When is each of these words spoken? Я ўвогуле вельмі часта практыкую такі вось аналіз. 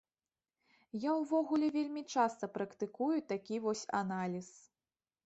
Я 1.01 1.11
ўвогуле 1.17 1.67
вельмі 1.75 2.03
часта 2.13 2.49
практыкую 2.55 3.17
такі 3.33 3.61
вось 3.67 3.85
аналіз. 4.01 4.49